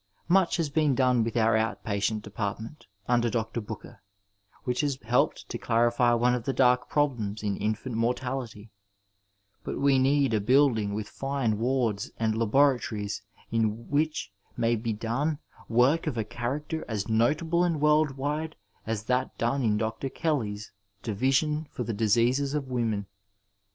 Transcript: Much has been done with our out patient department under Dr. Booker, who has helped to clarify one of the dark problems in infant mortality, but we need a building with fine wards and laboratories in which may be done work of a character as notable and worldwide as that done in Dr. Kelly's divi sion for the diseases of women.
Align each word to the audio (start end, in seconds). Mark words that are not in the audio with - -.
Much 0.27 0.57
has 0.57 0.71
been 0.71 0.95
done 0.95 1.23
with 1.23 1.37
our 1.37 1.55
out 1.55 1.83
patient 1.83 2.23
department 2.23 2.87
under 3.07 3.29
Dr. 3.29 3.61
Booker, 3.61 4.01
who 4.63 4.71
has 4.75 4.97
helped 5.03 5.47
to 5.49 5.59
clarify 5.59 6.11
one 6.15 6.33
of 6.33 6.43
the 6.45 6.53
dark 6.53 6.89
problems 6.89 7.43
in 7.43 7.55
infant 7.55 7.95
mortality, 7.95 8.71
but 9.63 9.79
we 9.79 9.99
need 9.99 10.33
a 10.33 10.41
building 10.41 10.95
with 10.95 11.07
fine 11.07 11.59
wards 11.59 12.09
and 12.17 12.35
laboratories 12.35 13.21
in 13.51 13.89
which 13.89 14.31
may 14.57 14.75
be 14.75 14.91
done 14.91 15.37
work 15.69 16.07
of 16.07 16.17
a 16.17 16.23
character 16.23 16.83
as 16.87 17.07
notable 17.07 17.63
and 17.63 17.79
worldwide 17.79 18.55
as 18.87 19.03
that 19.03 19.37
done 19.37 19.61
in 19.61 19.77
Dr. 19.77 20.09
Kelly's 20.09 20.71
divi 21.03 21.29
sion 21.29 21.67
for 21.69 21.83
the 21.83 21.93
diseases 21.93 22.55
of 22.55 22.69
women. 22.71 23.05